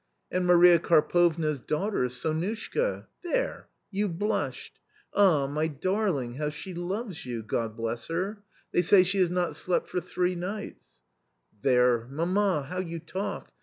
[0.31, 4.71] And Maria "Karpovna's daughter/ Sonushta?* There— you blusKecT
[5.13, 8.41] Ah, my darling, how shejoves jou— God bless her!
[8.71, 11.03] They say she has not slept foFthree nights
[11.51, 12.07] 1"" There!
[12.09, 12.63] Mamma!
[12.63, 13.51] how you talk